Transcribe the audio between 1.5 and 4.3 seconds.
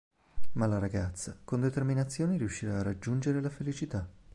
determinazione riuscirà a raggiungere la felicità.